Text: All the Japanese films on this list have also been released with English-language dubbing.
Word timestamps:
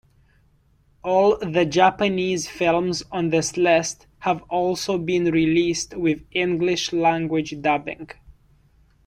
All 1.03 1.37
the 1.37 1.63
Japanese 1.63 2.47
films 2.49 3.03
on 3.11 3.29
this 3.29 3.55
list 3.55 4.07
have 4.21 4.41
also 4.49 4.97
been 4.97 5.25
released 5.25 5.95
with 5.95 6.23
English-language 6.31 7.61
dubbing. 7.61 8.09